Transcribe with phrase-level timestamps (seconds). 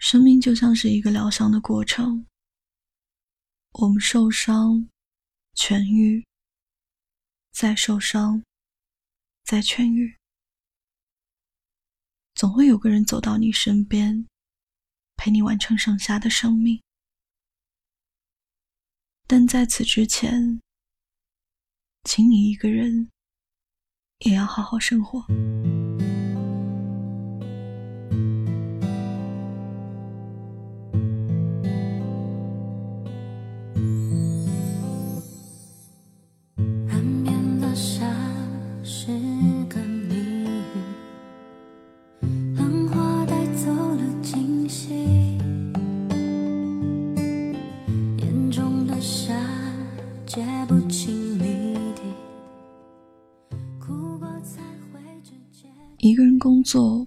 [0.00, 2.26] 生命就像是一个疗伤的过程，
[3.72, 4.88] 我们受伤，
[5.54, 6.26] 痊愈，
[7.52, 8.42] 再受伤，
[9.44, 10.16] 再痊愈，
[12.34, 14.26] 总会有个人走到你身边，
[15.16, 16.82] 陪你完成剩下的生命。
[19.26, 20.62] 但在此之前，
[22.04, 23.10] 请你一个人
[24.20, 25.22] 也要好好生活。
[56.02, 57.06] 一个人工作，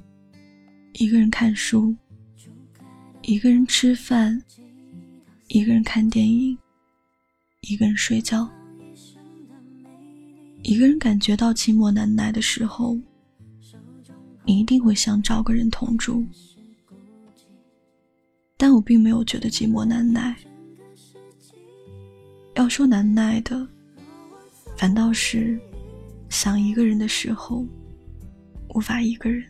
[0.94, 1.96] 一个人看书，
[3.22, 4.42] 一个人吃饭，
[5.50, 6.58] 一个人看电影，
[7.62, 8.50] 一个人睡觉。
[10.64, 12.98] 一个人感觉到寂寞难耐的时候，
[14.46, 16.26] 你一定会想找个人同住。
[18.58, 20.36] 但我并没有觉得寂寞难耐。
[22.56, 23.68] 要说难耐的，
[24.78, 25.60] 反倒是
[26.30, 27.66] 想一个人的时候。
[28.76, 29.46] 无法一个人。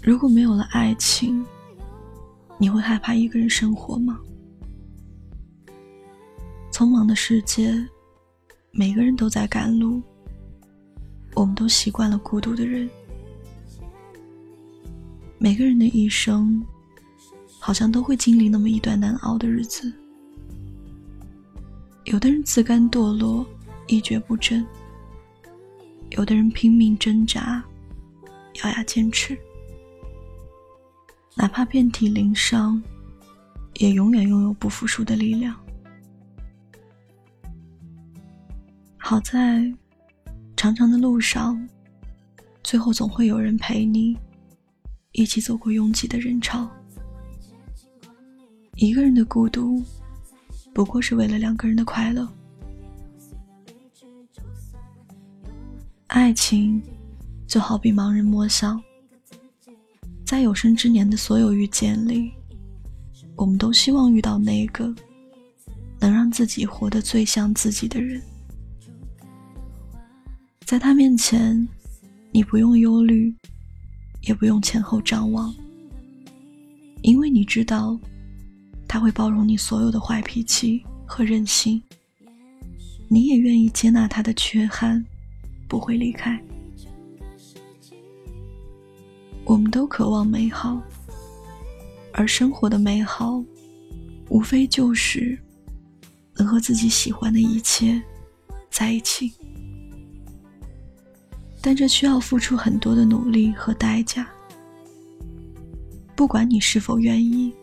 [0.00, 1.44] 如果没有了爱情，
[2.58, 4.20] 你会害怕一个人生活吗？
[6.70, 7.74] 匆忙的世界，
[8.70, 10.00] 每个人都在赶路，
[11.34, 12.88] 我们都习惯了孤独的人。
[15.38, 16.64] 每个人的一生，
[17.60, 19.92] 好像都会经历那么一段难熬的日子。
[22.04, 23.46] 有的人自甘堕落，
[23.86, 24.64] 一蹶不振；
[26.10, 27.62] 有的人拼命挣扎，
[28.64, 29.38] 咬牙坚持。
[31.36, 32.82] 哪怕遍体鳞伤，
[33.74, 35.54] 也永远拥有不服输的力量。
[38.96, 39.72] 好在，
[40.56, 41.68] 长长的路上，
[42.64, 44.18] 最后总会有人陪你，
[45.12, 46.68] 一起走过拥挤的人潮。
[48.80, 49.84] 一个人的孤独。
[50.72, 52.26] 不过是为了两个人的快乐。
[56.06, 56.80] 爱情
[57.46, 58.82] 就好比盲人摸象，
[60.24, 62.32] 在有生之年的所有遇见里，
[63.36, 64.94] 我们都希望遇到那个
[65.98, 68.18] 能让自己活得最像自己的人。
[70.64, 71.68] 在他面前，
[72.32, 73.34] 你不用忧虑，
[74.22, 75.54] 也不用前后张望，
[77.02, 78.00] 因为你知道。
[78.92, 81.80] 他会包容你所有的坏脾气和任性，
[83.06, 85.06] 你也愿意接纳他的缺憾，
[85.68, 86.36] 不会离开。
[89.44, 90.82] 我们都渴望美好，
[92.12, 93.40] 而生活的美好，
[94.28, 95.38] 无非就是
[96.34, 98.02] 能和自己喜欢的一切
[98.72, 99.32] 在一起。
[101.60, 104.28] 但这需要付出很多的努力和代价，
[106.16, 107.54] 不管你是否愿意。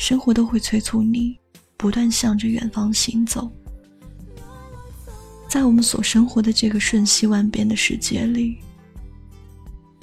[0.00, 1.38] 生活都会催促你，
[1.76, 3.52] 不断向着远方行走。
[5.46, 8.56] 在我们所生活的这个瞬息万变的世界里，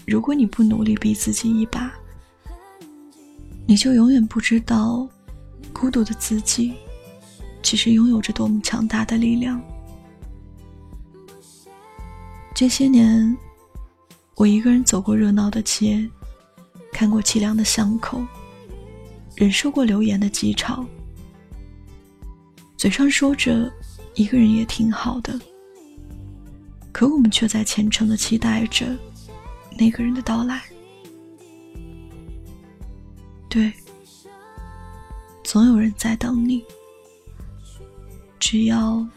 [0.06, 1.92] 如果你不努力逼自己一把，
[3.66, 5.10] 你就永远不知道，
[5.74, 6.76] 孤独的自己，
[7.64, 9.60] 其实拥有着多么强大的力量。
[12.54, 13.36] 这些年，
[14.36, 16.08] 我一个人走过热闹的街，
[16.94, 18.24] 看过凄凉的巷口。
[19.38, 20.84] 忍受过流言的讥嘲，
[22.76, 23.72] 嘴上说着
[24.16, 25.40] 一个人也挺好的，
[26.92, 28.98] 可我们却在虔诚的期待着
[29.78, 30.64] 那个人的到来。
[33.48, 33.72] 对，
[35.44, 36.64] 总有人在等你，
[38.40, 39.08] 只要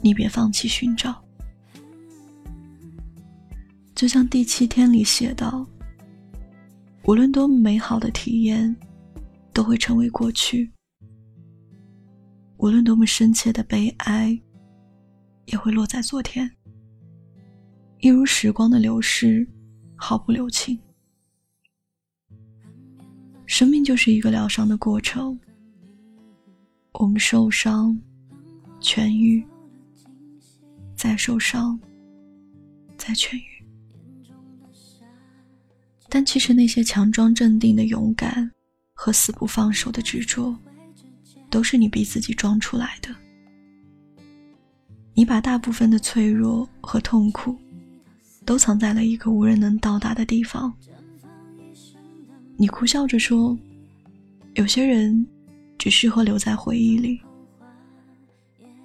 [0.00, 1.20] 你别放弃寻找。
[3.96, 5.66] 就像第七天里写道。
[7.08, 8.76] 无论多么美好的体验，
[9.54, 10.70] 都会成为过去；
[12.58, 14.38] 无论多么深切的悲哀，
[15.46, 16.50] 也会落在昨天。
[18.00, 19.48] 一如时光的流逝，
[19.96, 20.78] 毫不留情。
[23.46, 25.40] 生命就是一个疗伤的过程，
[26.92, 27.98] 我们受伤，
[28.82, 29.42] 痊愈，
[30.94, 31.80] 再受伤，
[32.98, 33.57] 再痊愈。
[36.08, 38.50] 但其实那些强装镇定的勇敢
[38.94, 40.56] 和死不放手的执着，
[41.50, 43.14] 都是你逼自己装出来的。
[45.14, 47.56] 你把大部分的脆弱和痛苦，
[48.44, 50.72] 都藏在了一个无人能到达的地方。
[52.56, 53.56] 你哭笑着说
[54.54, 55.26] ：“有些人
[55.76, 57.20] 只适合留在回忆里。”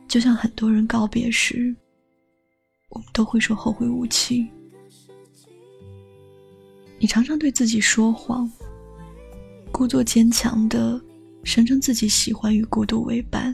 [0.08, 1.76] 就像很多人告别时，
[2.90, 4.48] 我们都会说后会无期。
[7.04, 8.50] 你常常对自己说谎，
[9.74, 10.98] 故作坚强的
[11.44, 13.54] 声称自己喜欢与孤独为伴，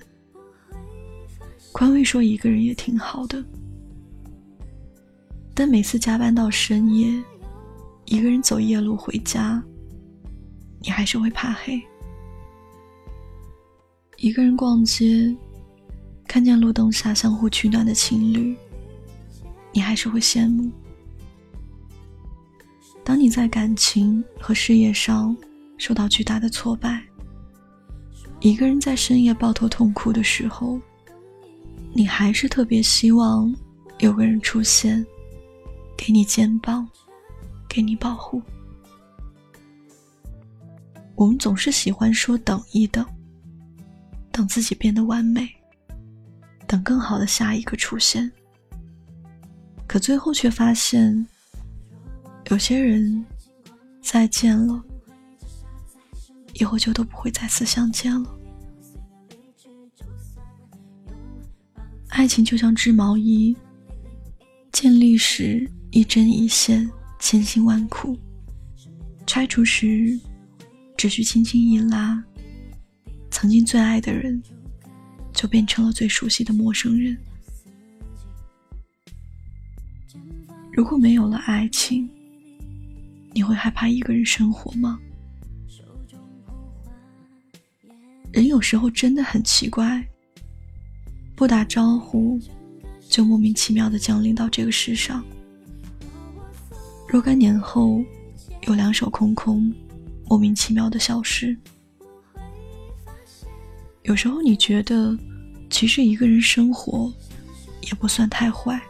[1.71, 3.43] 宽慰说一个人也挺好的。
[5.55, 7.11] 但每次加班到深夜，
[8.05, 9.59] 一个人走夜路回家，
[10.83, 11.81] 你还是会怕黑。
[14.17, 15.35] 一个人逛街。
[16.27, 18.55] 看见路灯下相互取暖的情侣，
[19.73, 20.71] 你还是会羡慕。
[23.03, 25.35] 当你在感情和事业上
[25.77, 27.03] 受到巨大的挫败，
[28.39, 30.79] 一个人在深夜抱头痛哭的时候，
[31.93, 33.53] 你还是特别希望
[33.97, 35.05] 有个人出现，
[35.97, 36.87] 给你肩膀，
[37.67, 38.41] 给你保护。
[41.15, 43.05] 我们总是喜欢说等一等，
[44.31, 45.49] 等自己变得完美。
[46.65, 48.31] 等更好的下一个出现，
[49.87, 51.27] 可最后却发现，
[52.49, 53.25] 有些人
[54.01, 54.83] 再见了，
[56.53, 58.35] 以后就都不会再次相见了。
[62.09, 63.55] 爱情就像织毛衣，
[64.71, 68.17] 建立时一针一线，千辛万苦；
[69.27, 70.19] 拆除时，
[70.97, 72.23] 只需轻轻一拉，
[73.29, 74.41] 曾经最爱的人。
[75.31, 77.17] 就变成了最熟悉的陌生人。
[80.73, 82.09] 如果没有了爱情，
[83.33, 84.99] 你会害怕一个人生活吗？
[88.31, 90.05] 人有时候真的很奇怪，
[91.35, 92.39] 不打招呼
[93.07, 95.23] 就莫名其妙的降临到这个世上，
[97.07, 98.03] 若干年后
[98.67, 99.73] 又两手空空，
[100.27, 101.57] 莫名其妙的消失。
[104.03, 105.17] 有时候你觉得。
[105.71, 107.13] 其实一个人生活
[107.83, 108.81] 也不算太坏，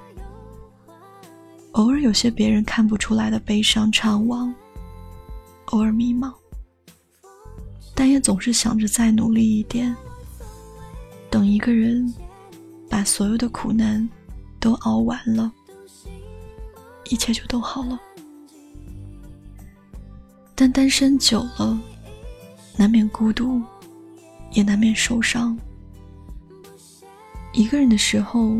[1.73, 4.51] 偶尔有些别人看不出来的悲伤怅惘，
[5.65, 6.33] 偶尔迷茫，
[7.93, 9.95] 但也总是想着再努力一点，
[11.29, 12.11] 等一个人
[12.89, 14.07] 把所有的苦难
[14.59, 15.51] 都熬完了，
[17.09, 17.99] 一切就都好了。
[20.55, 21.79] 但单身久了，
[22.75, 23.61] 难免孤独，
[24.51, 25.57] 也难免受伤。
[27.53, 28.57] 一个人的时候，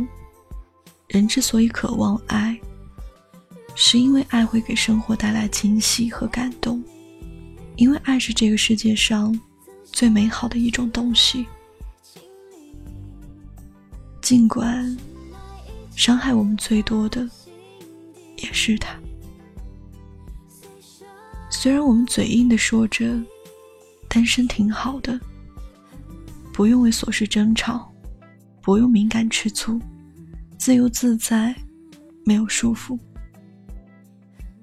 [1.08, 2.58] 人之所以渴望爱，
[3.82, 6.84] 是因为爱会给生活带来惊喜和感动，
[7.78, 9.40] 因为爱是这个世界上
[9.86, 11.48] 最美好的一种东西。
[14.22, 14.98] 尽管
[15.96, 17.26] 伤害我们最多的
[18.40, 19.00] 也是他，
[21.50, 23.18] 虽然我们嘴硬的说着
[24.10, 25.18] 单身挺好的，
[26.52, 27.90] 不用为琐事争吵。
[28.62, 29.80] 不用敏感吃醋，
[30.58, 31.56] 自由自在，
[32.26, 33.00] 没有束缚。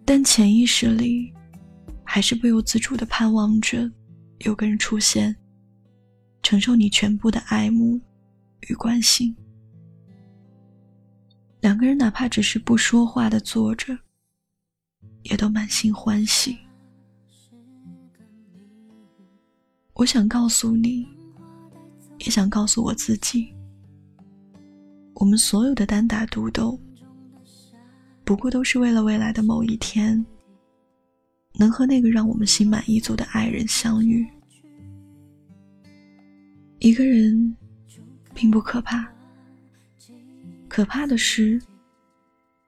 [0.06, 1.34] 但潜意识里，
[2.04, 3.90] 还是不由自主的盼望着
[4.38, 5.34] 有个人出现，
[6.44, 8.00] 承受你全部的爱慕
[8.68, 9.36] 与关心。
[11.60, 13.98] 两个人哪怕只是不说话的坐着，
[15.24, 16.56] 也都满心欢喜。
[19.94, 21.04] 我想告诉你，
[22.18, 23.52] 也想告诉我自己。
[25.14, 26.78] 我们所有的单打独斗，
[28.26, 30.26] 不过都是为了未来的某一天，
[31.54, 34.26] 能和那个让我们心满意足的爱人相遇。
[36.80, 37.56] 一个人
[38.34, 39.08] 并不可怕，
[40.66, 41.62] 可怕的是，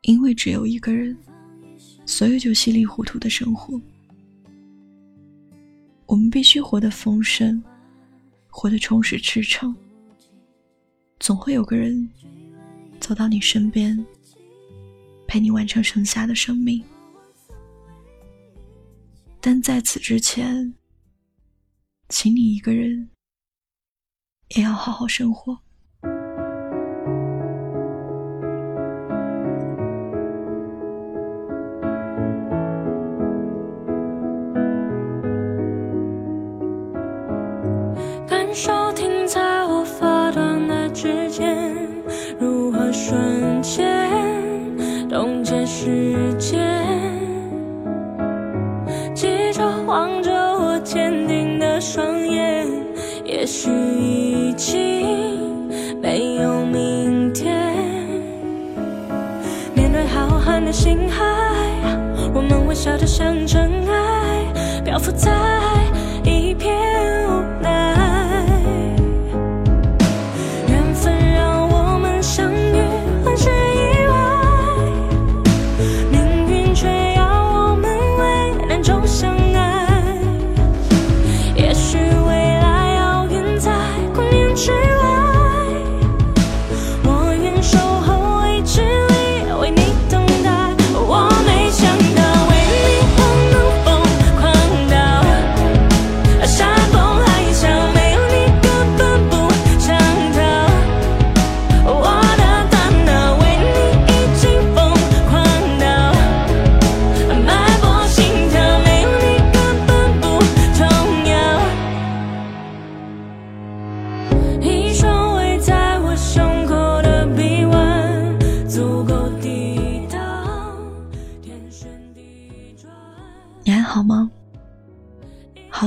[0.03, 1.19] 因为只有一个人，
[2.07, 3.81] 所以就稀里糊涂的生活。
[6.07, 7.61] 我们必须活得丰盛，
[8.47, 9.75] 活得充实赤诚，
[11.19, 12.09] 总会有个人。
[13.01, 14.07] 走到你身边，
[15.29, 16.83] 陪你完成剩下的生命。
[19.41, 20.75] 但在此之前，
[22.09, 23.11] 请你一个人
[24.57, 25.57] 也要好好生活。
[38.27, 38.88] 感受
[53.49, 55.71] 也许已经
[56.03, 57.57] 没有明天。
[59.75, 61.25] 面对浩瀚的星海
[62.35, 65.48] 我们微小得像尘埃漂浮在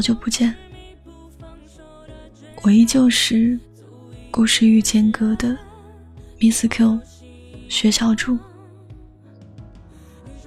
[0.01, 0.51] 好久不见，
[2.63, 3.60] 我依旧是
[4.31, 5.55] 故事遇见隔的
[6.39, 7.00] Miss Q
[7.70, 8.36] 学校助。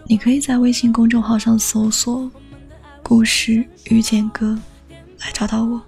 [0.07, 2.29] 你可以在微信公众号上搜索
[3.01, 4.59] “故事遇见歌”
[5.23, 5.81] 来找到我，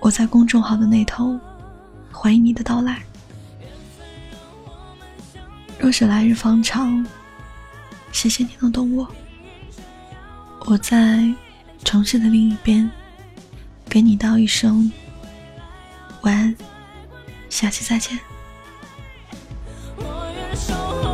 [0.00, 1.38] 我在公众号的那头，
[2.10, 3.02] 欢迎你的到来。
[5.78, 7.06] 若是来日方长，
[8.10, 9.06] 谢谢你能懂我。
[10.60, 11.30] 我在
[11.84, 12.88] 城市的另一边
[13.88, 14.90] 给你道一声
[16.22, 16.56] 晚安
[17.48, 18.18] 下期再见。
[19.96, 21.07] 我愿守候